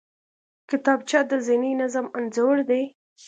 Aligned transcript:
کتابچه 0.69 1.19
د 1.31 1.33
ذهني 1.47 1.71
نظم 1.81 2.05
انځور 2.17 2.57
دی 2.69 2.83